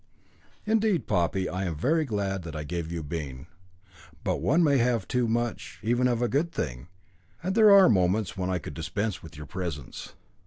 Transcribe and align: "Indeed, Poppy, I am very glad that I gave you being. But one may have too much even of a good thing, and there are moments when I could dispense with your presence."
"Indeed, 0.65 1.05
Poppy, 1.05 1.47
I 1.47 1.63
am 1.65 1.75
very 1.75 2.05
glad 2.05 2.41
that 2.41 2.55
I 2.55 2.63
gave 2.63 2.91
you 2.91 3.03
being. 3.03 3.45
But 4.23 4.37
one 4.41 4.63
may 4.63 4.79
have 4.79 5.07
too 5.07 5.27
much 5.27 5.79
even 5.83 6.07
of 6.07 6.23
a 6.23 6.27
good 6.27 6.51
thing, 6.51 6.87
and 7.43 7.53
there 7.53 7.69
are 7.69 7.87
moments 7.87 8.35
when 8.35 8.49
I 8.49 8.57
could 8.57 8.73
dispense 8.73 9.21
with 9.21 9.37
your 9.37 9.45
presence." 9.45 10.13